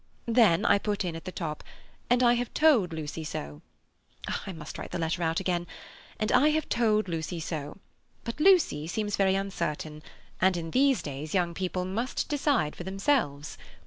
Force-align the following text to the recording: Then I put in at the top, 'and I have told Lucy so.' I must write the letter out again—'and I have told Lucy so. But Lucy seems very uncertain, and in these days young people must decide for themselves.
Then 0.25 0.65
I 0.65 0.79
put 0.79 1.05
in 1.05 1.15
at 1.15 1.25
the 1.25 1.31
top, 1.31 1.63
'and 2.09 2.23
I 2.23 2.33
have 2.33 2.51
told 2.55 2.91
Lucy 2.91 3.23
so.' 3.23 3.61
I 4.47 4.51
must 4.51 4.79
write 4.79 4.89
the 4.89 4.97
letter 4.97 5.21
out 5.21 5.39
again—'and 5.39 6.31
I 6.31 6.49
have 6.49 6.67
told 6.69 7.07
Lucy 7.07 7.39
so. 7.39 7.77
But 8.23 8.39
Lucy 8.39 8.87
seems 8.87 9.15
very 9.15 9.35
uncertain, 9.35 10.01
and 10.41 10.57
in 10.57 10.71
these 10.71 11.03
days 11.03 11.35
young 11.35 11.53
people 11.53 11.85
must 11.85 12.29
decide 12.29 12.75
for 12.75 12.83
themselves. 12.83 13.59